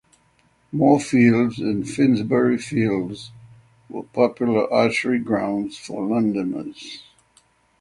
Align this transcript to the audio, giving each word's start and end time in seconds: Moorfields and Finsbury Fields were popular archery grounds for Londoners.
Moorfields 0.71 1.59
and 1.59 1.87
Finsbury 1.87 2.57
Fields 2.57 3.29
were 3.87 4.01
popular 4.01 4.65
archery 4.73 5.19
grounds 5.19 5.77
for 5.77 6.03
Londoners. 6.07 7.03